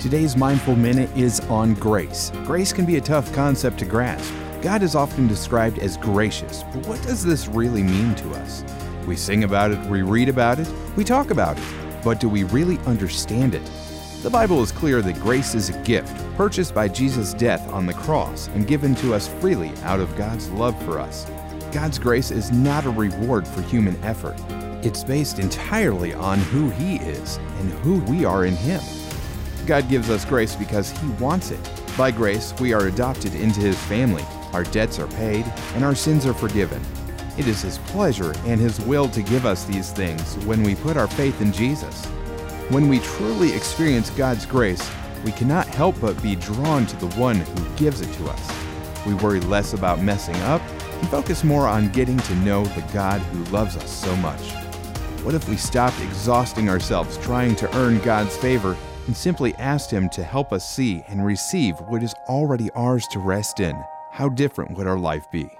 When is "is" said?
1.14-1.40, 4.82-4.94, 14.62-14.72, 15.54-15.68, 22.30-22.50, 26.96-27.36, 37.46-37.62, 62.00-62.14